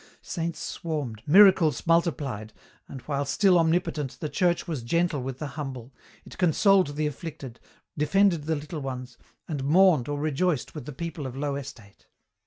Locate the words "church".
4.29-4.67